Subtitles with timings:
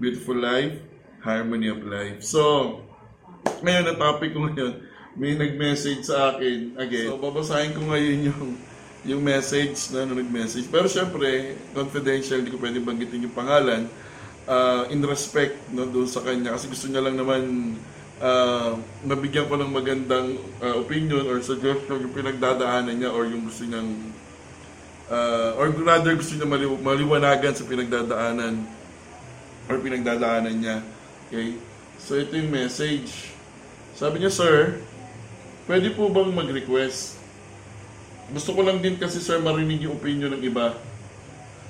[0.00, 0.80] beautiful life,
[1.20, 2.24] harmony of life.
[2.24, 2.80] So,
[3.60, 4.80] ngayon na topic ko ngayon,
[5.20, 7.12] may nag-message sa akin again.
[7.12, 8.48] So, babasahin ko ngayon yung
[9.00, 10.68] yung message na no, nag-message.
[10.68, 13.88] Pero syempre, confidential, hindi ko pwede banggitin yung pangalan.
[14.44, 16.56] Uh, in respect no, doon sa kanya.
[16.56, 17.76] Kasi gusto niya lang naman
[18.20, 23.64] uh, mabigyan ko ng magandang uh, opinion or suggestion yung pinagdadaanan niya or yung gusto
[23.64, 23.90] niyang
[25.08, 28.79] uh, or rather gusto niya maliw- maliwanagan sa pinagdadaanan
[29.70, 30.76] or pinagdadaanan niya.
[31.30, 31.54] Okay?
[32.02, 33.30] So ito yung message.
[33.94, 34.82] Sabi niya, Sir,
[35.70, 37.20] pwede po bang mag-request?
[38.30, 40.78] Gusto ko lang din kasi sir marinig yung opinion ng iba.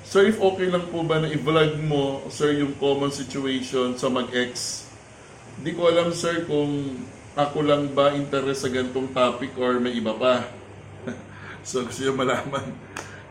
[0.05, 4.85] Sir, if okay lang po ba na i-vlog mo, sir, yung common situation sa mag-ex?
[5.61, 7.01] Di ko alam, sir, kung
[7.33, 10.45] ako lang ba interest sa gantong topic or may iba pa.
[11.65, 12.65] so, gusto niya malaman.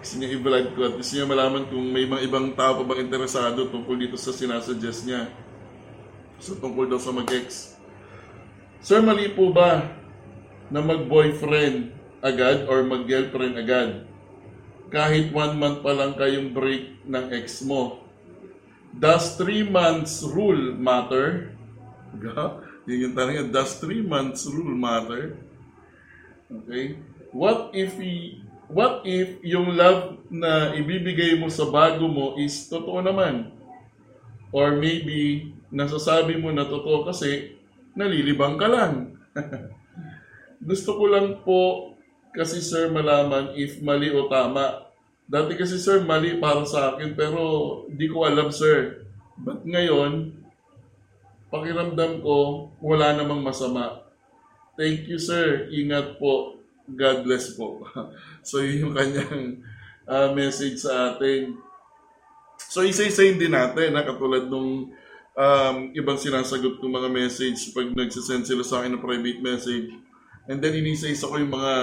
[0.01, 3.05] Gusto niya i-vlog ko at gusto niya malaman kung may mga ibang tao pa bang
[3.05, 5.29] interesado tungkol dito sa sinasuggest niya.
[6.41, 7.77] So, tungkol daw sa mag-ex.
[8.81, 9.93] Sir, mali po ba
[10.73, 11.93] na mag-boyfriend
[12.25, 14.09] agad or mag-girlfriend agad.
[14.89, 18.01] Kahit one month pa lang kayong break ng ex mo.
[18.91, 21.55] Does three months rule matter?
[22.89, 25.39] Yun yung tanong Does three months rule matter?
[26.51, 26.99] Okay.
[27.31, 33.03] What if he, what if yung love na ibibigay mo sa bago mo is totoo
[33.03, 33.51] naman?
[34.55, 37.59] Or maybe nasasabi mo na totoo kasi
[37.95, 39.19] nalilibang ka lang.
[40.69, 41.95] Gusto ko lang po
[42.31, 44.87] kasi sir malaman if mali o tama.
[45.31, 47.43] Dati kasi sir mali para sa akin pero
[47.91, 49.07] di ko alam sir.
[49.41, 50.37] But ngayon,
[51.51, 54.05] pakiramdam ko wala namang masama.
[54.79, 55.71] Thank you sir.
[55.71, 56.60] Ingat po.
[56.97, 57.85] God bless po.
[58.49, 59.63] so yun yung kanyang
[60.07, 61.59] uh, message sa atin.
[62.71, 64.93] So isa-isayin din natin na katulad nung
[65.35, 69.91] um, ibang sinasagot kong mga message pag nagsisend sila sa akin ng private message.
[70.51, 71.75] And then inisa-isa ko yung mga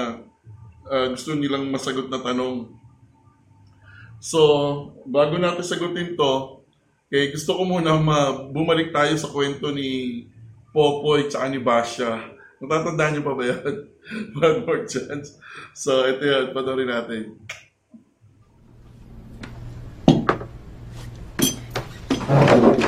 [0.87, 2.73] uh, gusto nilang masagot na tanong.
[4.17, 4.39] So,
[5.05, 6.65] bago natin sagutin to,
[7.07, 10.25] okay, gusto ko muna ma- bumalik tayo sa kwento ni
[10.73, 12.36] Popoy at ni Basha.
[12.57, 13.73] Natatandaan niyo pa ba yan?
[14.41, 15.37] One more chance.
[15.77, 16.57] So, ito yan.
[16.57, 17.37] Panoorin natin.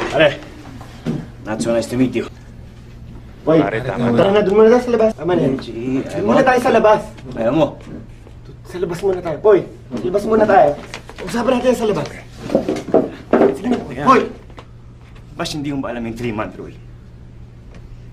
[0.09, 0.35] Are,
[1.45, 2.25] not so nice to meet you.
[3.45, 5.11] Boy, Pare, tama tara na, doon muna tayo sa labas.
[5.15, 5.47] Tama na.
[5.61, 7.01] Gee, Doon muna tayo sa labas.
[7.37, 7.67] Ayaw mo.
[8.65, 9.37] Sa labas muna tayo.
[9.37, 9.59] Boy,
[10.01, 10.69] labas muna tayo.
[11.23, 12.07] Usapan natin sa labas.
[13.53, 13.77] Sige na.
[14.03, 14.21] Boy!
[15.37, 16.88] Bas, hindi mo ba alam yung 3-month rule?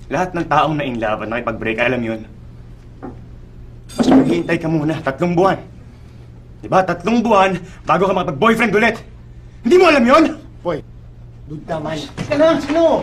[0.07, 2.21] Lahat ng taong na in love at nakipag-break, alam yun.
[3.91, 5.59] Bas, maghihintay ka muna, tatlong buwan.
[6.63, 8.97] Diba, tatlong buwan bago ka makapag-boyfriend ulit.
[9.67, 10.25] Hindi mo alam yun?
[10.63, 10.79] Boy,
[11.51, 11.99] doon naman.
[12.23, 13.03] Teka na, sino?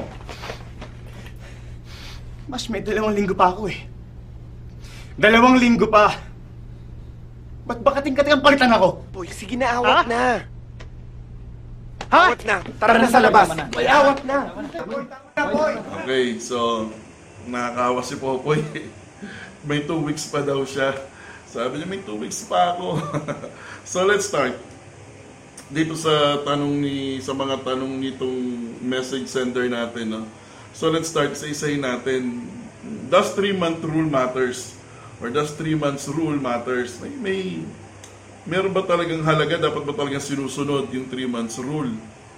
[2.48, 3.80] Mas may dalawang linggo pa ako eh.
[5.20, 6.16] Dalawang linggo pa.
[7.68, 9.04] Ba't ba kating-kating ang palitan ako?
[9.12, 10.44] Boy, sige na, awat na.
[12.14, 12.30] Ha?
[12.30, 12.58] Awat na.
[12.78, 13.50] Tara na sa labas.
[13.74, 14.54] Boy, awat na.
[16.06, 16.86] Okay, so
[17.50, 18.62] nakakawa si Popoy.
[19.68, 20.94] may two weeks pa daw siya.
[21.50, 23.02] Sabi niya, may two weeks pa ako.
[23.90, 24.54] so let's start.
[25.74, 28.42] Dito sa tanong ni sa mga tanong nitong
[28.86, 30.22] message sender natin, no.
[30.78, 32.46] So let's start sa isahin natin.
[33.10, 34.78] Does 3 month rule matters?
[35.18, 37.02] Or does 3 months rule matters?
[37.02, 37.40] May, may
[38.44, 39.56] meron ba talagang halaga?
[39.60, 41.92] Dapat ba talagang sinusunod yung 3 months rule?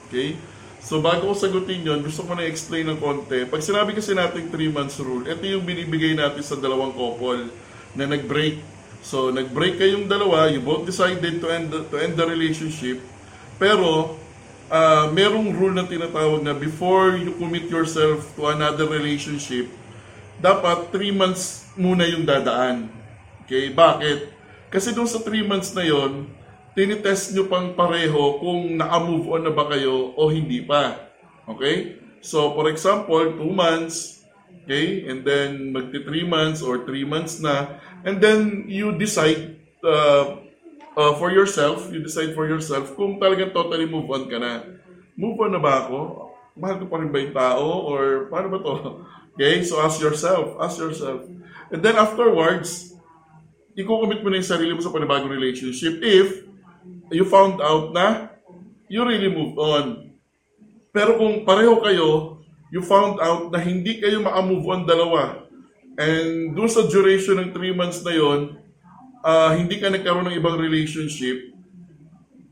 [0.08, 0.38] Okay?
[0.86, 3.50] So bago ko sagutin yon, gusto ko na explain ng konti.
[3.50, 7.50] Pag sinabi kasi natin 3 months rule, ito yung binibigay natin sa dalawang couple
[7.98, 8.62] na nag-break.
[9.02, 13.02] So nag-break kayong dalawa, you both decided to end the, to end the relationship.
[13.58, 14.14] Pero
[14.70, 19.66] uh, merong rule na tinatawag na before you commit yourself to another relationship,
[20.38, 22.94] dapat 3 months muna yung dadaan.
[23.50, 24.35] Okay, bakit?
[24.76, 26.28] Kasi doon sa 3 months na yon,
[26.76, 31.00] tinitest nyo pang pareho kung naka-move on na ba kayo o hindi pa.
[31.48, 32.04] Okay?
[32.20, 34.28] So, for example, 2 months,
[34.68, 40.44] okay, and then magti 3 months or 3 months na, and then you decide uh,
[41.00, 44.76] uh, for yourself, you decide for yourself kung talagang totally move on ka na.
[45.16, 46.00] Move on na ba ako?
[46.60, 47.64] Mahal ko pa rin ba yung tao?
[47.88, 48.76] Or paano ba to?
[49.36, 51.28] Okay, so ask yourself, ask yourself.
[51.68, 52.95] And then afterwards,
[53.76, 56.48] i-commit mo na yung sarili mo sa panibagong relationship if
[57.12, 58.32] you found out na
[58.88, 60.16] you really moved on.
[60.96, 62.40] Pero kung pareho kayo,
[62.72, 65.44] you found out na hindi kayo maka-move on dalawa.
[66.00, 68.56] And doon sa duration ng 3 months na yon,
[69.20, 71.52] uh, hindi ka nagkaroon ng ibang relationship,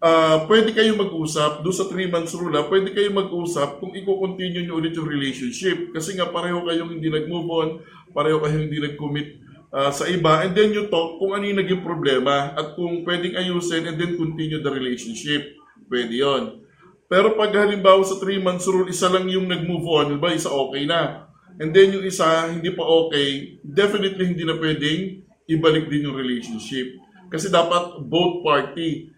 [0.04, 4.68] ah pwede kayo mag-usap, doon sa 3 months rule, ah, pwede kayo mag-usap kung i-continue
[4.68, 5.96] nyo ulit yung relationship.
[5.96, 7.70] Kasi nga pareho kayong hindi nag-move on,
[8.12, 9.43] pareho kayong hindi nag-commit
[9.74, 13.34] ah, sa iba, and then you talk kung ano yung naging problema at kung pwedeng
[13.34, 15.58] ayusin and then continue the relationship.
[15.90, 16.64] Pwede yon.
[17.10, 20.86] Pero pag halimbawa sa 3 months rule, isa lang yung nag-move on, ba isa okay
[20.86, 21.30] na.
[21.62, 26.98] And then yung isa hindi pa okay, definitely hindi na pwedeng ibalik din yung relationship.
[27.30, 29.14] Kasi dapat both party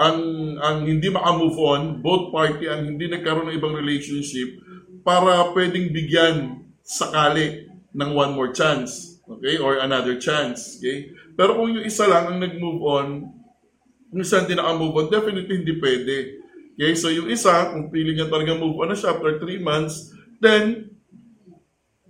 [0.00, 0.18] ang
[0.62, 4.56] ang hindi maka-move on, both party ang hindi nagkaroon ng ibang relationship
[5.04, 9.56] para pwedeng bigyan sakali ng one more chance, okay?
[9.62, 11.14] Or another chance, okay?
[11.38, 13.08] Pero kung yung isa lang ang nag-move on,
[14.10, 16.16] yung isa hindi naka-move on, definitely hindi pwede.
[16.80, 20.10] Okay, so yung isa, kung pili niya talaga move on na siya after 3 months,
[20.40, 20.90] then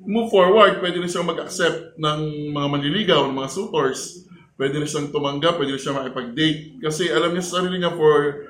[0.01, 2.21] move forward, pwede na siyang mag-accept ng
[2.55, 4.25] mga manliligaw, ng mga suitors.
[4.57, 6.81] Pwede na siyang tumanggap, pwede na siyang makipag-date.
[6.81, 8.49] Kasi alam niya sa sarili niya for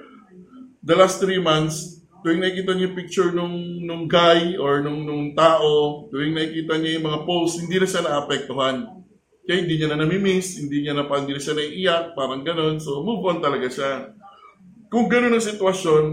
[0.83, 6.07] the last three months, tuwing nakikita niya picture nung, nung guy or nung, nung tao,
[6.13, 8.77] tuwing nakikita niya yung mga posts, hindi na siya naapektuhan.
[9.45, 12.77] Kaya hindi niya na namimiss, hindi niya na, hindi na siya naiiyak, parang ganun.
[12.79, 14.15] So move on talaga siya.
[14.93, 16.05] Kung ganun ang sitwasyon,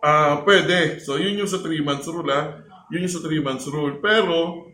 [0.00, 1.02] ah pwede.
[1.04, 2.62] So yun yung sa 3 months rule ah.
[2.90, 3.98] Yun yung sa 3 months rule.
[3.98, 4.66] Pero,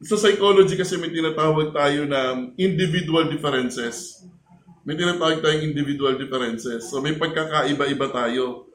[0.00, 4.24] sa psychology kasi may tinatawag tayo na individual differences.
[4.80, 6.88] May tinatawag tayong individual differences.
[6.88, 8.69] So may pagkakaiba-iba tayo.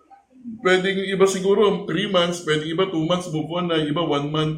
[0.62, 4.30] Pwede yung iba siguro 3 months, pwede iba 2 months move on na, iba 1
[4.30, 4.56] month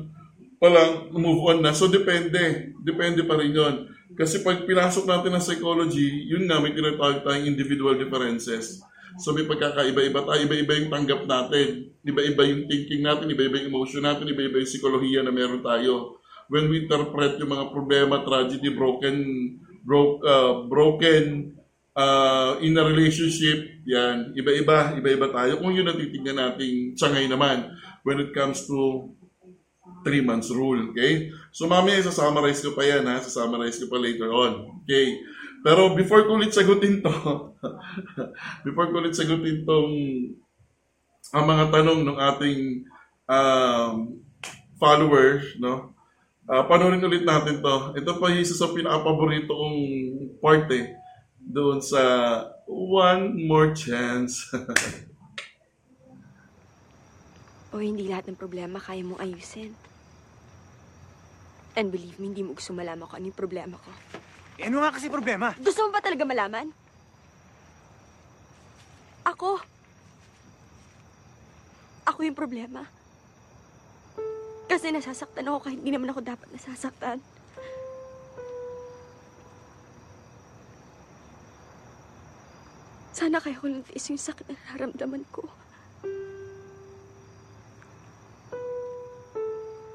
[0.57, 1.71] pa lang move on na.
[1.71, 2.73] So depende.
[2.81, 3.75] Depende pa rin yun.
[4.17, 8.81] Kasi pag pinasok natin ng psychology, yun nga may tinatawag tayong individual differences.
[9.21, 14.05] So may pagkakaiba-iba tayo, iba-iba yung tanggap natin, iba-iba yung thinking natin, iba-iba yung emotion
[14.05, 16.17] natin, iba-iba yung psikolohiya na meron tayo.
[16.49, 19.17] When we interpret yung mga problema, tragedy, broken,
[19.83, 21.56] broke, uh, broken
[21.97, 25.57] uh, in a relationship, yan, iba-iba, iba-iba tayo.
[25.57, 27.73] Kung yun ang titignan nating tsangay naman
[28.05, 29.09] when it comes to
[30.05, 31.33] 3 months rule, okay?
[31.49, 35.17] So mamaya isa-summarize ko pa yan ha, isa-summarize ko pa later on, okay?
[35.65, 37.11] Pero before ko ulit sagutin to,
[38.67, 39.91] before ko ulit sagutin tong
[41.33, 42.59] ang mga tanong ng ating
[43.27, 44.21] um,
[44.79, 45.97] followers, no?
[46.47, 47.75] Uh, panoorin ulit natin to.
[47.99, 49.79] Ito pa yung isa sa pinaka-paborito kong
[50.39, 50.95] part eh.
[51.47, 52.03] Doon sa
[52.67, 54.51] One More Chance.
[57.67, 59.75] O hindi lahat ng problema kaya mong ayusin.
[61.75, 63.91] And believe me, hindi mo gusto malaman ko ano yung problema ko.
[64.57, 65.53] Eh, ano nga kasi problema?
[65.59, 66.71] Gusto mo ba talaga malaman?
[69.27, 69.61] Ako.
[72.07, 72.87] Ako yung problema.
[74.65, 77.19] Kasi nasasaktan ako kahit hindi naman ako dapat nasasaktan.
[83.27, 85.43] Sana kaya ko lang yung sakit na nararamdaman ko.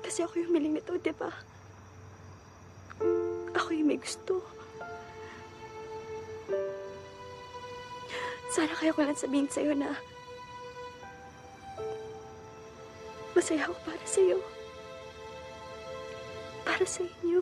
[0.05, 1.33] Kasi ako yung miling nito, di ba?
[3.57, 4.45] Ako yung may gusto.
[8.53, 9.97] Sana kaya ko lang sabihin sa'yo na
[13.33, 14.45] masaya ako para sa'yo.
[16.69, 17.41] Para sa inyo.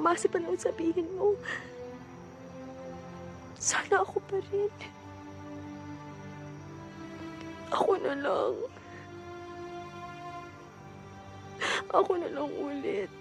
[0.00, 1.36] Masi pa lang sabihin mo.
[3.60, 4.72] Sana ako pa rin.
[7.68, 8.56] Ako na lang.
[11.92, 13.12] Ako na lang ulit.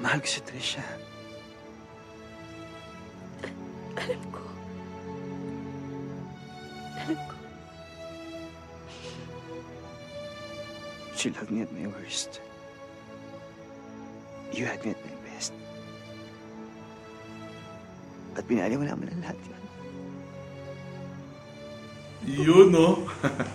[0.00, 0.82] Mahal ko si Trisha.
[4.00, 4.44] Alam ko.
[7.04, 7.36] Alam ko.
[11.20, 12.40] She loved me at my worst.
[14.60, 15.52] You had me at my best.
[18.36, 19.62] At pinaliwala mo ng lahat yun.
[22.28, 23.08] Yun, no?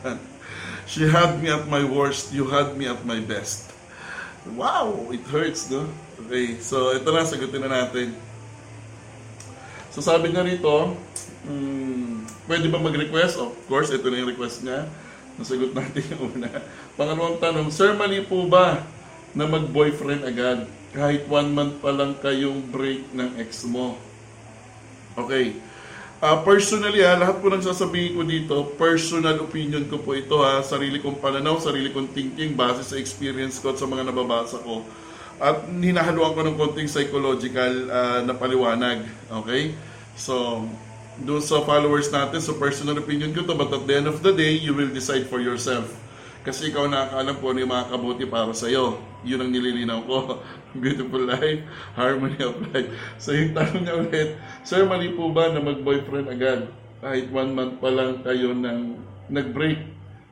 [0.89, 3.69] She had me at my worst, you had me at my best.
[4.57, 5.85] Wow, it hurts, no?
[6.25, 8.09] Okay, so ito na, sagutin na natin.
[9.93, 10.97] So sabi niya rito,
[11.45, 13.38] hmm, pwede ba mag-request?
[13.38, 14.89] Of course, ito na yung request niya.
[15.38, 16.50] Nasagot natin yung una.
[16.97, 18.81] Pangalawang tanong, Sir, mali po ba
[19.36, 20.65] na mag-boyfriend agad?
[20.96, 24.00] Kahit one month pa lang kayong break ng ex mo.
[25.20, 25.60] Okay.
[26.24, 30.63] Ah, personally ha, lahat po ng sasabihin ko dito, personal opinion ko po ito ha,
[30.63, 34.88] sarili kong pananaw, sarili kong thinking, base sa experience ko at sa mga nababasa ko.
[35.36, 39.04] At hinahaluan ko ng konting psychological ah, na paliwanag.
[39.44, 39.75] Okay?
[40.15, 40.63] So,
[41.20, 44.32] doon sa followers natin, so personal opinion ko to, but at the end of the
[44.32, 45.92] day, you will decide for yourself.
[46.48, 49.14] Kasi ikaw nakakaalam po ano yung mga kabuti para sa'yo.
[49.25, 50.39] Yun ang nililinaw ko.
[50.82, 51.65] Beautiful life,
[51.98, 52.89] harmony of life.
[53.17, 54.29] So yung tanong niya ulit,
[54.62, 56.70] Sir, mali po ba na mag-boyfriend agad?
[57.01, 59.82] Kahit one month pa lang kayo nang nag-break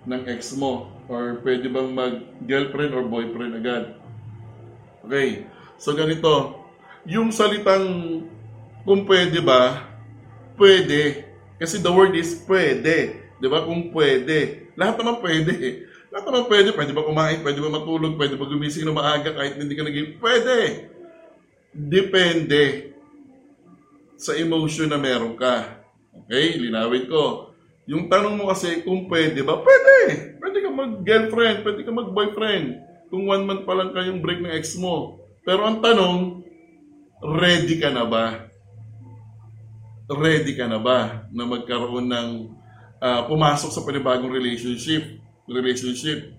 [0.05, 0.93] ng ex mo?
[1.09, 3.97] Or pwede bang mag-girlfriend or boyfriend agad?
[5.03, 6.63] Okay, so ganito.
[7.03, 8.23] Yung salitang
[8.87, 9.89] kung pwede ba,
[10.55, 11.27] pwede.
[11.59, 13.19] Kasi the word is pwede.
[13.39, 13.63] Di ba?
[13.63, 14.71] Kung pwede.
[14.75, 15.87] Lahat naman pwede.
[16.13, 16.69] Lahat naman pwede.
[16.77, 17.41] Pwede ba kumain?
[17.41, 18.13] Pwede ba matulog?
[18.13, 20.21] Pwede ba gumising na maaga kahit hindi ka naging?
[20.21, 20.57] Pwede.
[21.73, 22.93] Depende
[24.21, 25.81] sa emotion na meron ka.
[26.13, 26.61] Okay?
[26.61, 27.49] Linawin ko.
[27.89, 29.57] Yung tanong mo kasi kung pwede ba?
[29.57, 30.37] Pwede.
[30.37, 31.57] Pwede ka mag-girlfriend.
[31.65, 32.67] Pwede ka mag-boyfriend.
[33.09, 35.17] Kung one month pa lang kayong break ng ex mo.
[35.41, 36.45] Pero ang tanong,
[37.41, 38.53] ready ka na ba?
[40.11, 42.29] ready ka na ba na magkaroon ng
[42.99, 46.31] ah, pumasok sa panibagong relationship relationship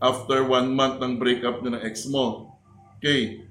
[0.00, 2.56] after one month ng breakup na ng ex mo.
[3.00, 3.44] Okay.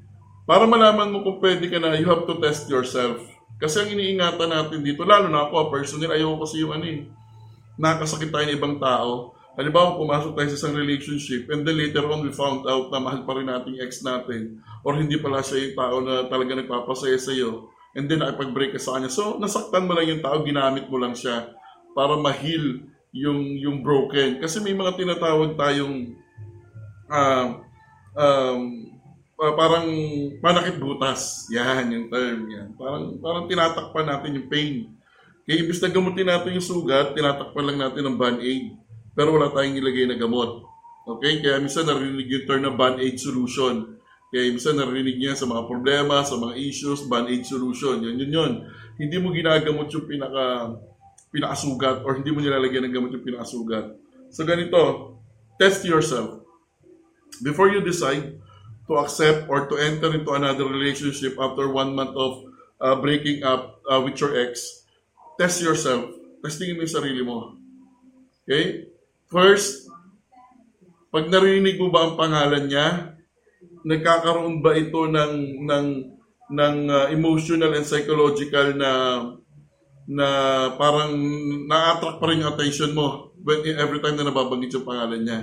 [0.49, 3.21] Para malaman mo kung pwede ka na, you have to test yourself.
[3.61, 7.05] Kasi ang iniingatan natin dito, lalo na ako, personal, ayoko kasi yung ano eh,
[7.77, 9.37] nakasakit tayo ng ibang tao.
[9.59, 13.27] Halimbawa, pumasok tayo sa isang relationship and then later on we found out na mahal
[13.27, 17.19] pa rin natin yung ex natin or hindi pala siya yung tao na talaga nagpapasaya
[17.19, 19.11] sa iyo and then nakipag-break ka sa kanya.
[19.11, 21.51] So, nasaktan mo lang yung tao, ginamit mo lang siya
[21.91, 24.37] para ma-heal yung, yung broken.
[24.37, 26.13] Kasi may mga tinatawag tayong
[27.09, 27.57] ah,
[28.13, 28.61] um,
[29.41, 29.87] ah, parang
[30.43, 31.49] panakit butas.
[31.49, 32.67] Yan, yung term yan.
[32.77, 34.75] Parang, parang tinatakpan natin yung pain.
[35.49, 38.77] Kaya imbis na gamutin natin yung sugat, tinatakpan lang natin ng band-aid.
[39.17, 40.61] Pero wala tayong nilagay na gamot.
[41.17, 41.41] Okay?
[41.41, 43.97] Kaya minsan narinig yung term na band-aid solution.
[44.29, 47.97] Kaya minsan narinig niya sa mga problema, sa mga issues, band-aid solution.
[47.97, 48.53] Yun, yun, yun.
[49.01, 50.77] Hindi mo ginagamot yung pinaka
[51.29, 53.97] pinakasugat or hindi mo nilalagyan ng gamot yung pinakasugat.
[54.33, 55.15] So ganito,
[55.61, 56.41] test yourself.
[57.41, 58.37] Before you decide
[58.89, 62.49] to accept or to enter into another relationship after one month of
[62.81, 64.83] uh, breaking up uh, with your ex,
[65.37, 66.09] test yourself.
[66.41, 67.53] Testingin mo yung sarili mo.
[68.43, 68.89] Okay?
[69.29, 69.93] First,
[71.13, 73.17] pag narinig mo ba ang pangalan niya,
[73.85, 75.87] nagkakaroon ba ito ng ng
[76.49, 78.89] ng uh, emotional and psychological na
[80.09, 80.27] na
[80.73, 81.13] parang
[81.69, 85.39] na-attract pa rin yung attention mo when every time na nababanggit yung pangalan niya.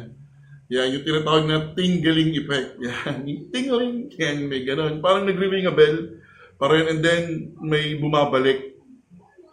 [0.66, 2.74] Yan, yung tinatawag na tingling effect.
[2.86, 4.98] Yan, yung tingling, yan, may ganun.
[4.98, 6.18] Parang nagre-ring a bell,
[6.58, 8.74] parang and then may bumabalik.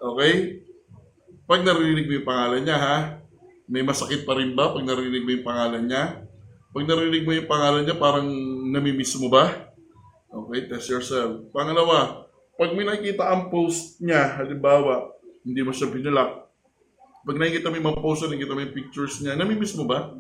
[0.02, 0.66] Okay?
[1.46, 2.98] Pag narinig mo yung pangalan niya, ha?
[3.70, 6.26] May masakit pa rin ba pag narinig mo yung pangalan niya?
[6.74, 8.26] Pag narinig mo yung pangalan niya, parang
[8.74, 9.70] namimiss mo ba?
[10.34, 11.46] Okay, test yourself.
[11.54, 12.23] Pangalawa,
[12.54, 15.10] pag may nakikita ang post niya, halimbawa,
[15.42, 16.46] hindi mo siya binalak,
[17.24, 20.14] pag nakikita mo yung mga post niya, nakikita mo yung pictures niya, namimiss mo ba?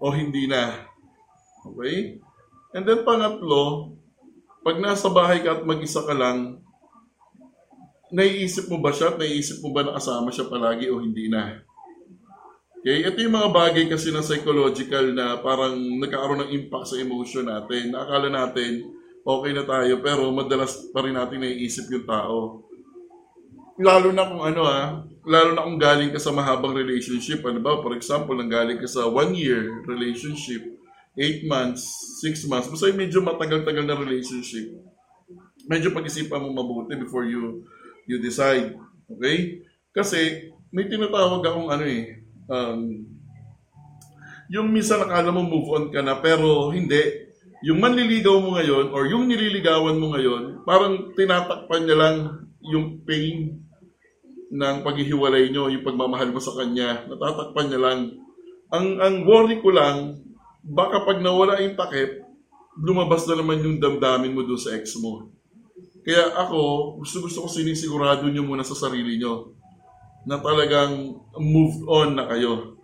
[0.00, 0.86] O hindi na?
[1.66, 2.20] Okay?
[2.72, 3.92] And then pangatlo,
[4.66, 6.62] pag nasa bahay ka at mag-isa ka lang,
[8.10, 11.60] naiisip mo ba siya at naiisip mo ba na kasama siya palagi o hindi na?
[12.86, 17.50] Okay, ito yung mga bagay kasi na psychological na parang nagkakaroon ng impact sa emotion
[17.50, 17.90] natin.
[17.90, 18.86] Nakakala natin,
[19.26, 22.62] okay na tayo, pero madalas pa rin natin naiisip yung tao.
[23.76, 27.42] Lalo na kung ano ah, lalo na kung galing ka sa mahabang relationship.
[27.42, 30.62] Ano ba, for example, nang galing ka sa one year relationship,
[31.18, 31.82] 8 months,
[32.22, 34.70] 6 months, basta yung medyo matagal-tagal na relationship.
[35.66, 37.66] Medyo pag-isipan mo mabuti before you
[38.06, 38.78] you decide.
[39.10, 39.66] Okay?
[39.90, 43.02] Kasi may tinatawag akong ano eh, um,
[44.46, 47.25] yung minsan nakala mo move on ka na pero hindi.
[47.64, 52.16] Yung manliligaw mo ngayon or yung nililigawan mo ngayon, parang tinatakpan niya lang
[52.60, 53.64] yung pain
[54.52, 57.08] ng paghihiwalay nyo, yung pagmamahal mo sa kanya.
[57.08, 58.00] Natatakpan niya lang.
[58.70, 60.20] Ang, ang worry ko lang,
[60.60, 62.26] baka pag nawala yung takip,
[62.76, 65.32] lumabas na naman yung damdamin mo doon sa ex mo.
[66.04, 69.56] Kaya ako, gusto-gusto ko sinisigurado nyo muna sa sarili nyo
[70.28, 72.78] na talagang moved on na kayo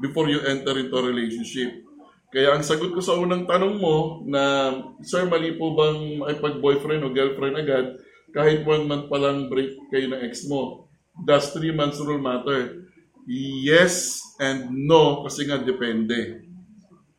[0.00, 1.85] before you enter into a relationship.
[2.30, 4.72] Kaya ang sagot ko sa unang tanong mo na,
[5.06, 7.86] Sir, mali po bang makipag-boyfriend o girlfriend agad
[8.34, 10.90] kahit one month pa lang break kayo ng ex mo?
[11.16, 12.86] Does three months rule matter?
[13.26, 16.46] Yes and no kasi nga depende.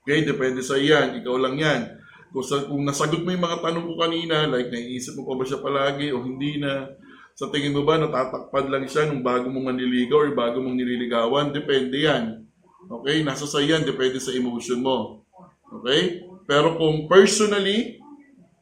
[0.07, 1.19] Okay, depende sa iyan.
[1.19, 1.81] Ikaw lang yan.
[2.31, 5.43] Kung, sa, kung nasagot mo yung mga tanong ko kanina, like naiisip mo pa ba
[5.43, 6.95] siya palagi o hindi na,
[7.35, 11.51] sa tingin mo ba natatakpan lang siya nung bago mong manliligaw or bago mong nililigawan?
[11.51, 12.46] Depende yan.
[12.87, 13.21] Okay?
[13.21, 15.27] Nasa sa yan, depende sa emotion mo.
[15.79, 16.23] Okay?
[16.47, 17.99] Pero kung personally,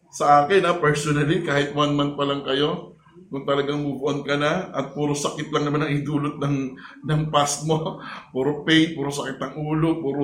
[0.09, 2.95] sa akin ha, personally, kahit one month pa lang kayo,
[3.29, 6.57] kung talagang move on ka na at puro sakit lang naman ang idulot ng
[7.03, 7.99] ng past mo.
[8.33, 10.23] Puro pain, puro sakit ng ulo, puro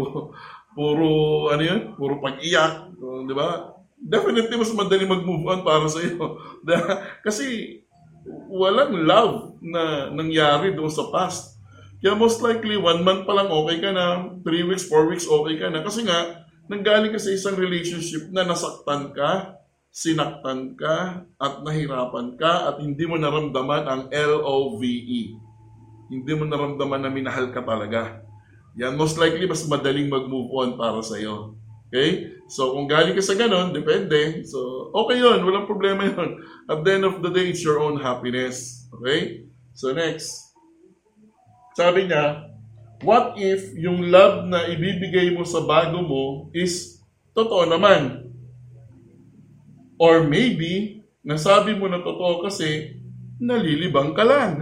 [0.71, 1.07] puro
[1.51, 2.95] ano yun, puro pag-iyak,
[3.27, 3.75] di ba?
[3.99, 6.39] Definitely mas madali mag-move on para sa iyo.
[7.25, 7.77] Kasi
[8.47, 11.50] walang love na nangyari doon sa past.
[12.01, 15.61] Kaya most likely, one month pa lang okay ka na, three weeks, four weeks okay
[15.61, 15.85] ka na.
[15.85, 19.61] Kasi nga, nanggaling ka sa isang relationship na nasaktan ka,
[19.93, 25.21] sinaktan ka, at nahirapan ka, at hindi mo naramdaman ang L-O-V-E.
[26.09, 28.25] Hindi mo naramdaman na minahal ka talaga.
[28.81, 31.53] Yan, most likely, mas madaling mag-move on para sa'yo.
[31.91, 32.39] Okay?
[32.47, 34.47] So, kung galing ka sa ganon, depende.
[34.47, 35.43] So, okay yun.
[35.43, 36.39] Walang problema yun.
[36.71, 38.87] At the end of the day, it's your own happiness.
[38.95, 39.45] Okay?
[39.75, 40.50] So, next.
[41.71, 42.51] Sabi niya,
[43.01, 46.99] what if yung love na ibibigay mo sa bago mo is
[47.31, 48.27] totoo naman?
[50.01, 52.97] Or maybe, nasabi mo na totoo kasi
[53.41, 54.61] nalilibang ka lang.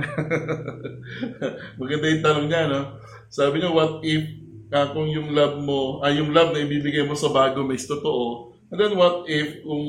[1.79, 2.81] Maganda yung tanong niya, no?
[3.27, 4.23] Sabi niya, what if
[4.71, 7.89] uh, kung yung love mo, ay yung love na ibibigay mo sa bago mo is
[7.89, 9.85] totoo, and then what if kung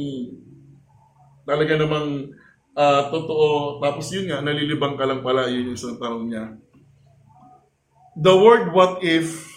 [1.45, 2.35] talaga namang
[2.75, 6.45] uh, totoo, tapos yun nga, nalilibang ka lang pala, yun yung isang tanong niya.
[8.21, 9.49] The word what if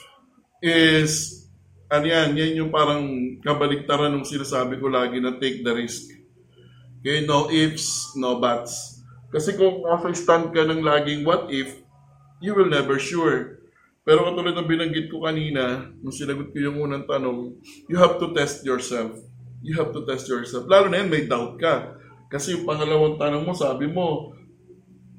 [0.63, 1.43] is,
[1.91, 3.03] ano yan, yan yung parang
[3.43, 6.08] kabaliktaran ng sinasabi ko lagi na take the risk.
[7.03, 9.03] Okay, no ifs, no buts.
[9.36, 9.84] Kasi kung
[10.15, 11.75] stand ka ng laging what if,
[12.39, 13.67] you will never sure.
[14.08, 17.60] Pero katulad ng binanggit ko kanina, nung sinagot ko yung unang tanong,
[17.91, 19.12] you have to test yourself.
[19.60, 20.72] You have to test yourself.
[20.72, 22.00] Lalo na yan, may doubt ka.
[22.32, 24.32] Kasi yung pangalawang tanong mo, sabi mo,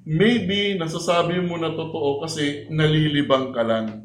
[0.04, 4.04] maybe nasasabi mo na totoo kasi nalilibang ka lang.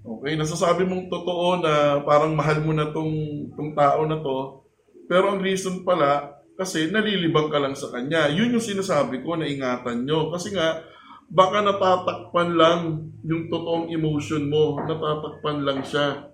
[0.00, 0.34] Okay?
[0.34, 3.14] Nasasabi mong totoo na parang mahal mo na tong,
[3.52, 4.66] tong tao na to,
[5.06, 8.32] pero ang reason pala, kasi nalilibang ka lang sa kanya.
[8.32, 10.32] Yun yung sinasabi ko na ingatan nyo.
[10.32, 10.80] Kasi nga,
[11.28, 12.80] baka natatakpan lang
[13.28, 14.80] yung totoong emotion mo.
[14.80, 16.32] Natatakpan lang siya.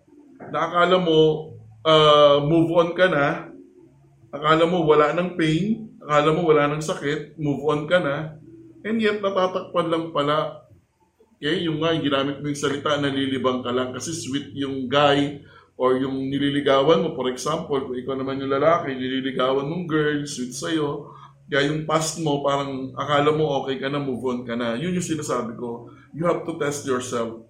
[0.55, 1.19] Nakakala mo,
[1.83, 3.51] uh, move on ka na.
[4.31, 5.91] Akala mo wala ng pain.
[6.07, 7.37] Akala mo wala ng sakit.
[7.43, 8.39] Move on ka na.
[8.83, 10.67] And yet, natatakpan lang pala.
[11.39, 13.91] Okay, yung nga, ginamit mo yung salita, nalilibang ka lang.
[13.91, 15.43] Kasi sweet yung guy
[15.75, 20.55] or yung nililigawan mo, for example, kung ikaw naman yung lalaki, nililigawan mong girl, sweet
[20.55, 21.11] sa'yo,
[21.51, 24.79] kaya yung past mo, parang akala mo okay ka na, move on ka na.
[24.79, 25.91] Yun yung sinasabi ko.
[26.15, 27.43] You have to test yourself.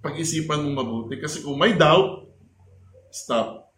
[0.00, 1.18] Pag-isipan mo mabuti.
[1.18, 2.30] Kasi kung may doubt,
[3.10, 3.68] stop.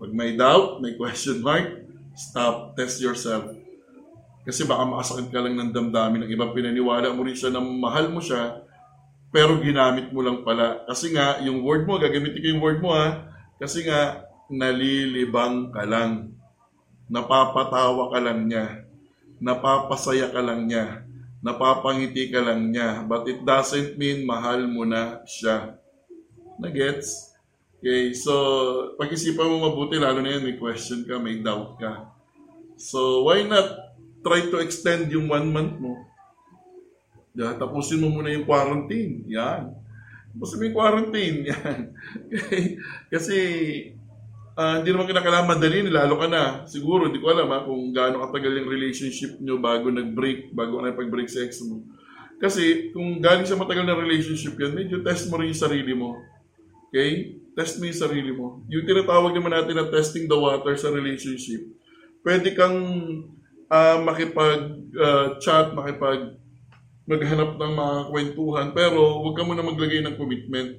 [0.00, 1.84] Pag may doubt, may question mark,
[2.16, 2.72] stop.
[2.74, 3.59] Test yourself.
[4.44, 8.08] Kasi baka makasakit ka lang ng damdamin ng ibang pinaniwala mo rin siya na mahal
[8.08, 8.64] mo siya,
[9.30, 10.82] pero ginamit mo lang pala.
[10.88, 15.86] Kasi nga, yung word mo, gagamitin ko yung word mo ha, kasi nga, nalilibang ka
[15.86, 16.34] lang.
[17.06, 18.86] Napapatawa ka lang niya.
[19.38, 21.06] Napapasaya ka lang niya.
[21.40, 23.06] Napapangiti ka lang niya.
[23.06, 25.78] But it doesn't mean mahal mo na siya.
[26.58, 27.30] Na-gets?
[27.80, 28.32] Okay, so
[29.00, 32.12] pag-isipan mo mabuti, lalo na yan, may question ka, may doubt ka.
[32.76, 33.89] So, why not
[34.20, 35.96] try to extend yung one month mo?
[37.30, 39.22] Yeah, tapusin mo muna yung quarantine.
[39.30, 39.70] Yan.
[40.34, 41.38] Tapusin mo yung quarantine.
[41.50, 41.78] Yan.
[43.06, 43.36] Kasi,
[44.58, 46.42] uh, hindi naman kinakailangan madali, lalo ka na.
[46.66, 50.92] Siguro, hindi ko alam ha, kung gaano katagal yung relationship nyo bago nag-break, bago na
[50.92, 51.86] pag-break sa mo.
[52.40, 56.18] Kasi, kung galing sa matagal na relationship yan, medyo test mo rin yung sarili mo.
[56.90, 57.36] Okay?
[57.54, 58.64] Test mo yung sarili mo.
[58.66, 61.62] Yung tinatawag naman natin na testing the water sa relationship.
[62.24, 62.80] Pwede kang
[63.70, 66.36] uh, makipag-chat, uh, makipag
[67.10, 70.78] maghanap ng mga kwentuhan, pero huwag ka muna maglagay ng commitment.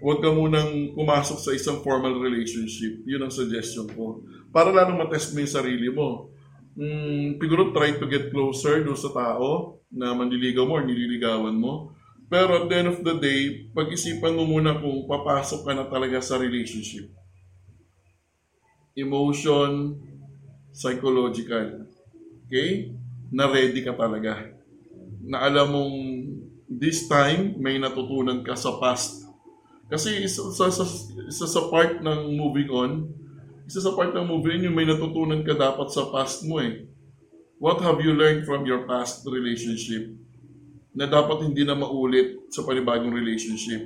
[0.00, 3.04] Huwag ka munang pumasok sa isang formal relationship.
[3.04, 4.24] Yun ang suggestion ko.
[4.48, 6.32] Para lalong matest mo yung sarili mo.
[6.80, 11.92] Mm, siguro try to get closer do sa tao na manliligaw mo or nililigawan mo.
[12.32, 16.24] Pero at the end of the day, pag-isipan mo muna kung papasok ka na talaga
[16.24, 17.12] sa relationship.
[18.96, 20.00] Emotion,
[20.72, 21.86] psychological.
[22.46, 22.94] Okay?
[23.30, 24.60] Na ready ka talaga
[25.20, 25.96] na alam mong
[26.66, 29.28] this time may natutunan ka sa past.
[29.90, 30.86] Kasi isa sa, sa,
[31.26, 33.10] isa sa part ng moving on,
[33.66, 36.86] isa sa part ng moving on, yung may natutunan ka dapat sa past mo eh.
[37.60, 40.16] What have you learned from your past relationship
[40.96, 43.84] na dapat hindi na maulit sa panibagong relationship?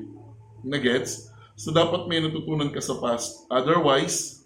[0.63, 1.33] Na gets?
[1.59, 3.49] So dapat may natutunan ka sa past.
[3.51, 4.44] Otherwise,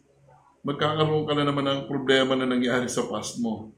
[0.67, 3.71] magkakaroon ka na naman ng problema na nangyari sa past mo.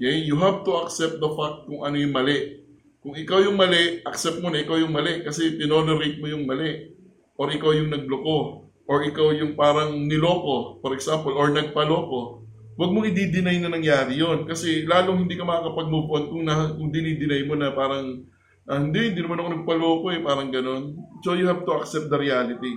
[0.00, 0.26] Okay?
[0.26, 2.64] You have to accept the fact kung ano yung mali.
[3.00, 6.96] Kung ikaw yung mali, accept mo na ikaw yung mali kasi tinolerate mo yung mali.
[7.40, 8.68] Or ikaw yung nagloko.
[8.90, 12.42] Or ikaw yung parang niloko, for example, or nagpaloko.
[12.80, 16.88] Huwag mong i-deny na nangyari yon Kasi lalong hindi ka makakapag-move on kung, na, kung
[16.88, 18.24] dinideny mo na parang,
[18.66, 20.96] ah, hindi, hindi naman ako nagpaloko eh, parang ganon.
[21.20, 22.72] So you have to accept the reality.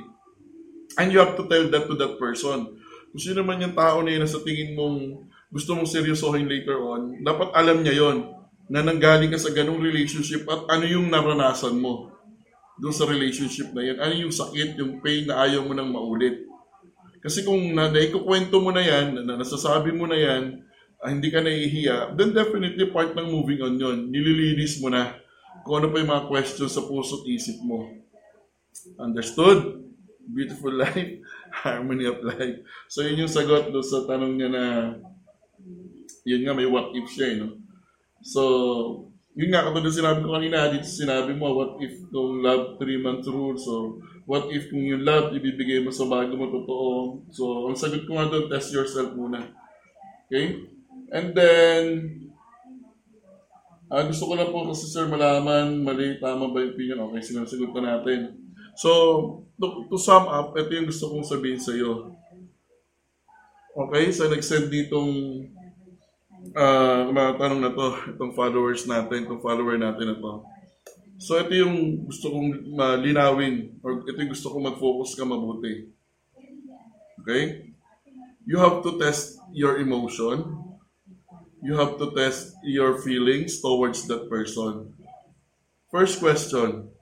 [0.99, 2.82] And you have to tell that to that person.
[3.13, 6.81] Kung sino man yung tao na yun na sa tingin mong gusto mong seryosohin later
[6.81, 8.25] on, dapat alam niya yon
[8.73, 12.09] na nanggaling ka sa ganong relationship at ano yung naranasan mo
[12.81, 14.01] doon sa relationship na yan.
[14.01, 16.41] Ano yung sakit, yung pain na ayaw mo nang maulit.
[17.21, 20.65] Kasi kung na, naikukwento mo na yan, na, nasasabi mo na yan,
[20.97, 25.21] ah, hindi ka nahihiya, then definitely part ng moving on yon Nililinis mo na
[25.61, 27.93] kung ano pa yung mga questions sa puso at isip mo.
[28.97, 29.85] Understood?
[30.23, 31.21] Beautiful life,
[31.53, 32.57] harmony of life.
[32.89, 34.63] So yun yung sagot doon sa tanong niya na
[36.25, 37.59] yun nga may what if siya eh, no?
[38.23, 38.41] So,
[39.35, 43.59] yun nga, katulad sinabi ko kanina, dito sinabi mo, what if kung love three-month rule,
[43.59, 46.91] so what if kung yung love ibibigay mo sa bago mo totoo.
[47.35, 49.43] So, ang sagot ko nga doon, test yourself muna.
[50.31, 50.63] Okay?
[51.11, 51.83] And then,
[53.93, 57.03] ah gusto ko lang po kasi sir malaman, mali, tama ba yung opinion?
[57.11, 58.42] Okay, sinasagot na natin.
[58.77, 58.89] So,
[59.61, 62.13] to, to sum up, ito yung gusto kong sabihin sa iyo.
[63.73, 65.11] Okay, so nag-send ditong
[66.53, 70.45] uh, mga tanong na to, itong followers natin, itong follower natin na to.
[71.17, 75.89] So ito yung gusto kong malinawin or ito yung gusto kong mag-focus ka mabuti.
[77.23, 77.73] Okay?
[78.43, 80.59] You have to test your emotion.
[81.63, 84.93] You have to test your feelings towards that person.
[85.87, 86.92] First question,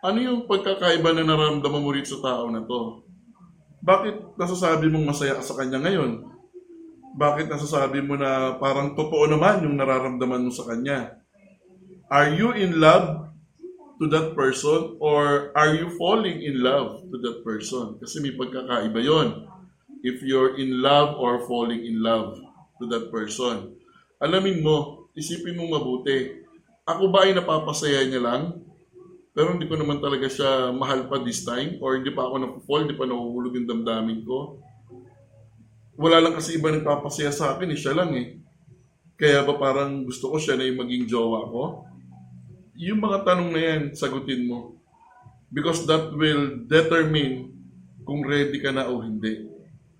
[0.00, 3.04] ano yung pagkakaiba na nararamdaman mo rito sa tao na to?
[3.84, 6.24] Bakit nasasabi mong masaya ka sa kanya ngayon?
[7.16, 11.20] Bakit nasasabi mo na parang totoo naman yung nararamdaman mo sa kanya?
[12.08, 13.28] Are you in love
[14.00, 18.00] to that person or are you falling in love to that person?
[18.00, 19.28] Kasi may pagkakaiba yon.
[20.00, 22.40] If you're in love or falling in love
[22.80, 23.76] to that person.
[24.16, 26.40] Alamin mo, isipin mo mabuti.
[26.88, 28.69] Ako ba ay napapasaya niya lang?
[29.30, 32.82] Pero hindi ko naman talaga siya mahal pa this time or hindi pa ako napufall,
[32.82, 34.58] hindi pa nahuhulog yung damdamin ko.
[36.00, 38.40] Wala lang kasi iba nagpapasaya sa akin, eh, siya lang eh.
[39.20, 41.90] Kaya ba parang gusto ko siya na yung maging jowa ko?
[42.80, 44.80] yung mga tanong na yan, sagutin mo.
[45.52, 47.52] Because that will determine
[48.08, 49.44] kung ready ka na o hindi.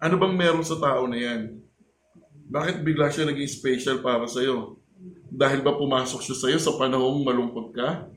[0.00, 1.60] Ano bang meron sa tao na yan?
[2.48, 4.80] Bakit bigla siya naging special para sa'yo?
[5.28, 8.08] Dahil ba pumasok siya sa'yo sa panahong malungkot ka?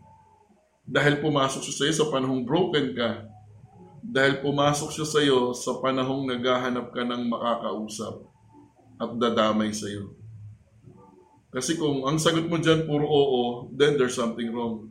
[0.84, 3.32] Dahil pumasok siya sa'yo sa panahong broken ka?
[4.04, 8.28] Dahil pumasok siya sa'yo sa panahong naghahanap ka ng makakausap
[9.00, 10.12] at dadamay sa'yo?
[11.54, 14.89] Kasi kung ang sagot mo dyan puro oo, then there's something wrong.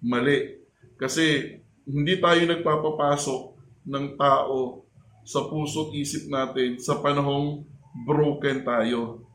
[0.00, 0.62] Mali.
[0.94, 3.40] Kasi hindi tayo nagpapapasok
[3.84, 4.86] ng tao
[5.28, 7.68] sa puso't isip natin sa panahong
[8.08, 9.26] broken tayo.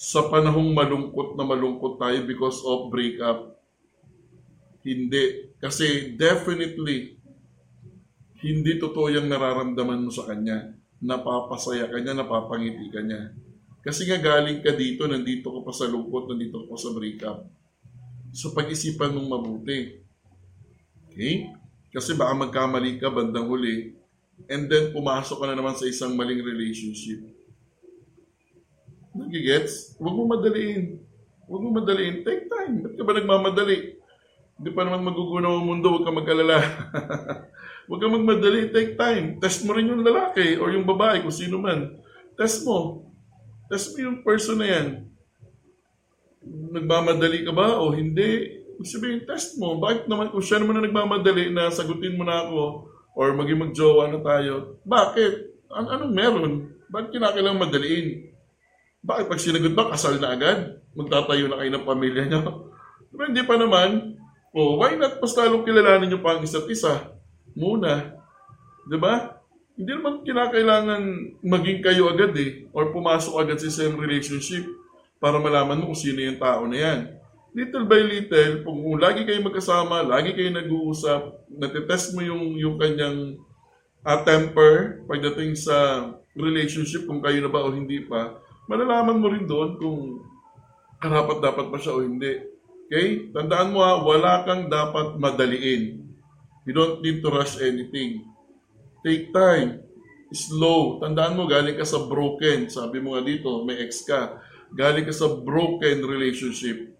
[0.00, 3.51] Sa panahong malungkot na malungkot tayo because of breakup.
[4.82, 5.54] Hindi.
[5.62, 7.18] Kasi definitely,
[8.42, 10.74] hindi totoo yung nararamdaman mo sa kanya.
[11.02, 13.34] Napapasaya ka niya, napapangiti ka niya.
[13.82, 17.38] Kasi nga galing ka dito, nandito ka pa sa lungkot, nandito ka pa sa breakup.
[18.30, 19.98] So pag-isipan mong mabuti.
[21.10, 21.50] Okay?
[21.90, 23.92] Kasi baka magkamali ka bandang huli,
[24.48, 27.20] and then pumasok ka na naman sa isang maling relationship.
[29.12, 29.92] Nagigets?
[30.00, 31.04] Huwag mo madaliin.
[31.44, 32.24] Huwag mo madaliin.
[32.24, 32.80] Take time.
[32.80, 33.91] Ba't ka ba nagmamadali?
[34.62, 36.62] Hindi pa naman magugunaw ang mundo, huwag ka mag-alala.
[37.90, 39.42] huwag ka magmadali, take time.
[39.42, 41.98] Test mo rin yung lalaki or yung babae, kung sino man.
[42.38, 43.10] Test mo.
[43.66, 44.86] Tapos yung person na yan,
[46.46, 48.62] nagmamadali ka ba o hindi?
[48.86, 49.82] Sabihin, test mo.
[49.82, 52.86] Bakit naman, kung siya naman na nagmamadali na sagutin mo na ako
[53.18, 55.58] or maging magjowa na tayo, bakit?
[55.74, 56.54] An anong meron?
[56.86, 58.30] Bakit kinakailangan madaliin?
[59.02, 60.78] Bakit pag sinagot ba, kasal na agad?
[60.94, 62.70] Magtatayo na kayo ng pamilya niyo?
[63.10, 64.11] Pero hindi pa naman.
[64.52, 67.16] Oh, why not mas lalong kilalanin niyo pa ang isa't isa?
[67.56, 68.20] Muna.
[68.84, 69.40] Di ba?
[69.72, 71.02] Hindi naman kinakailangan
[71.40, 74.68] maging kayo agad eh, or pumasok agad sa isang relationship
[75.16, 77.00] para malaman mo kung sino yung tao na yan.
[77.56, 83.40] Little by little, kung lagi kayo magkasama, lagi kayo nag-uusap, natitest mo yung, yung kanyang
[84.04, 88.36] uh, temper pagdating sa relationship, kung kayo na ba o hindi pa,
[88.68, 90.20] malalaman mo rin doon kung
[91.00, 92.51] karapat dapat pa siya o hindi.
[92.92, 93.32] Okay?
[93.32, 96.04] Tandaan mo ha, wala kang dapat madaliin.
[96.68, 98.20] You don't need to rush anything.
[99.00, 99.80] Take time.
[100.28, 101.00] Slow.
[101.00, 102.68] Tandaan mo, galing ka sa broken.
[102.68, 104.36] Sabi mo nga dito, may ex ka.
[104.76, 106.92] Galing ka sa broken relationship.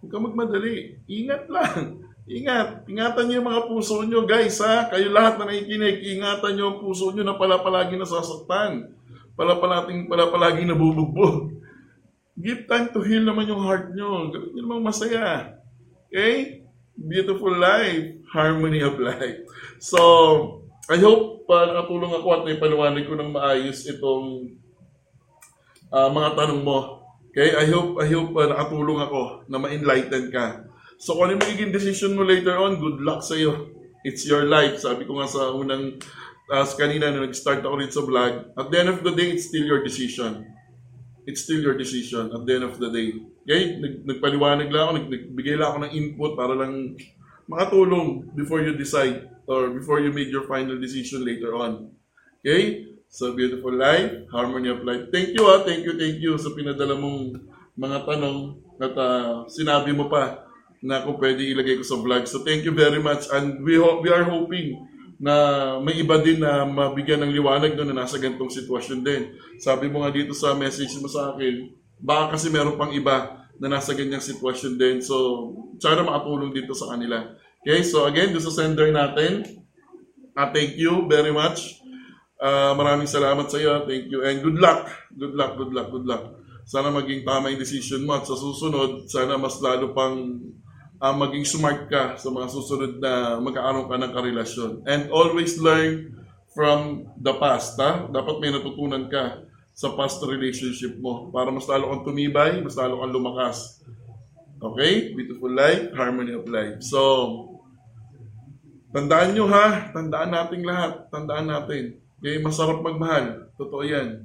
[0.00, 0.96] Huwag ka magmadali.
[1.12, 2.00] Ingat lang.
[2.40, 2.88] Ingat.
[2.88, 4.88] Ingatan niyo yung mga puso niyo, guys, ha?
[4.88, 8.96] Kayo lahat na nakikinig, ingatan niyo ang puso niyo na pala palagi nasasaktan.
[9.36, 11.53] pala palating pala palaging nabubugbog.
[12.34, 14.30] Give time to heal naman yung heart nyo.
[14.34, 15.54] Gawin nyo namang masaya.
[16.10, 16.66] Okay?
[16.98, 18.18] Beautiful life.
[18.34, 19.46] Harmony of life.
[19.78, 20.00] So,
[20.90, 24.58] I hope pa nakatulong ako at naipaliwanag ko ng maayos itong
[25.94, 27.04] ah, mga tanong mo.
[27.34, 27.54] Okay?
[27.54, 29.20] I hope, I hope uh, nakatulong ako
[29.50, 30.66] na ma-enlighten ka.
[31.02, 33.74] So, kung ano magiging decision mo later on, good luck sa'yo.
[34.06, 34.78] It's your life.
[34.78, 35.98] Sabi ko nga sa unang
[36.46, 38.54] task kanina na nag-start ako rin sa vlog.
[38.54, 40.53] At the end of the day, it's still your decision.
[41.24, 43.16] It's still your decision at the end of the day.
[43.44, 43.80] Okay?
[43.80, 46.96] Nag, nagpaliwanag lang ako, nag, nagbigay lang ako ng input para lang
[47.48, 51.92] makatulong before you decide or before you make your final decision later on.
[52.44, 52.92] Okay?
[53.08, 55.08] So, beautiful life, harmony of life.
[55.14, 57.40] Thank you ah, thank you, thank you sa pinadala mong
[57.78, 60.44] mga tanong at ah, sinabi mo pa
[60.84, 62.28] na kung pwede ilagay ko sa vlog.
[62.28, 65.34] So, thank you very much and we, ho- we are hoping na
[65.80, 69.22] may iba din na mabigyan ng liwanag doon na nasa ganitong sitwasyon din.
[69.58, 71.70] Sabi mo nga dito sa message mo sa akin,
[72.02, 74.96] baka kasi meron pang iba na nasa ganyang sitwasyon din.
[74.98, 77.38] So, sana makatulong dito sa kanila.
[77.64, 79.64] Okay, so again, doon sa sender natin,
[80.34, 81.78] Ah, thank you very much.
[82.42, 83.86] Ah, maraming salamat sa iyo.
[83.86, 84.26] Thank you.
[84.26, 84.90] And good luck.
[85.14, 86.42] Good luck, good luck, good luck.
[86.66, 90.42] Sana maging tama yung decision mo at sa susunod, sana mas lalo pang
[91.04, 94.72] ah, maging smart ka sa mga susunod na magkakaroon ka ng karelasyon.
[94.88, 96.16] And always learn
[96.56, 97.76] from the past.
[97.76, 98.08] Ha?
[98.08, 99.44] Dapat may natutunan ka
[99.76, 103.84] sa past relationship mo para mas lalo kang tumibay, mas lalo kang lumakas.
[104.64, 105.12] Okay?
[105.12, 106.80] Beautiful life, harmony of life.
[106.80, 107.00] So,
[108.94, 111.98] Tandaan nyo ha, tandaan nating lahat, tandaan natin.
[112.22, 114.22] Okay, masarap magmahal, totoo yan.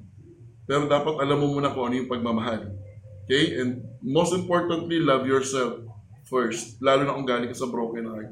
[0.70, 2.70] Pero dapat alam mo muna kung ano yung pagmamahal.
[3.26, 5.89] Okay, and most importantly, love yourself
[6.30, 6.78] first.
[6.80, 8.32] Lalo na kung galing ka sa broken heart.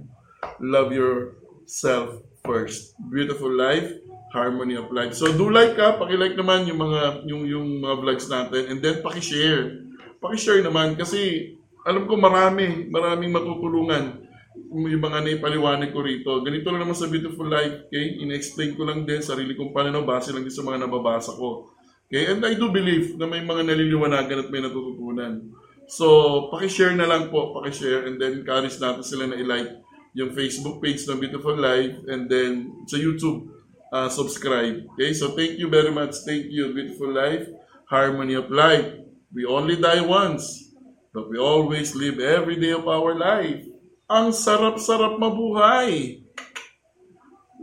[0.62, 2.96] Love yourself first.
[3.10, 3.90] Beautiful life,
[4.32, 5.18] harmony of life.
[5.18, 9.02] So do like ka, paki-like naman yung mga yung yung mga vlogs natin and then
[9.02, 9.84] paki-share.
[10.22, 16.32] Paki-share naman kasi alam ko marami, maraming matutulungan yung mga naipaliwanag ko rito.
[16.44, 18.20] Ganito lang naman sa Beautiful Life, okay?
[18.20, 21.72] Ina-explain ko lang din sarili kong pananaw base lang din sa mga nababasa ko.
[22.08, 22.32] Okay?
[22.32, 25.52] And I do believe na may mga naliliwanagan at may natututunan.
[25.88, 26.06] So,
[26.52, 29.72] pakishare na lang po, pakishare and then encourage natin sila na i-like
[30.12, 33.48] yung Facebook page ng Beautiful Life and then sa YouTube,
[33.96, 34.84] uh, subscribe.
[34.94, 35.16] Okay?
[35.16, 36.20] So, thank you very much.
[36.28, 37.48] Thank you, Beautiful Life,
[37.88, 39.08] Harmony of Life.
[39.32, 40.76] We only die once,
[41.16, 43.64] but we always live every day of our life.
[44.12, 46.20] Ang sarap-sarap mabuhay.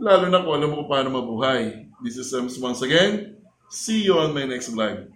[0.01, 1.89] Lalo na kung alam mo paano mabuhay.
[2.01, 3.37] This is Ems once again.
[3.69, 5.14] See you on my next vlog.